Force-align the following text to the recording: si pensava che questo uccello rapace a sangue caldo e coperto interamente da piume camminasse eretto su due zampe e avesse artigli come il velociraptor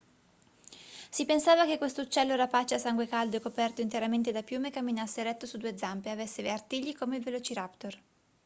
si 1.11 1.25
pensava 1.27 1.67
che 1.67 1.77
questo 1.77 2.01
uccello 2.01 2.33
rapace 2.33 2.73
a 2.73 2.79
sangue 2.79 3.05
caldo 3.07 3.37
e 3.37 3.39
coperto 3.39 3.81
interamente 3.81 4.31
da 4.31 4.41
piume 4.41 4.71
camminasse 4.71 5.19
eretto 5.21 5.45
su 5.45 5.57
due 5.59 5.77
zampe 5.77 6.09
e 6.09 6.13
avesse 6.13 6.49
artigli 6.49 6.97
come 6.97 7.17
il 7.17 7.23
velociraptor 7.23 7.99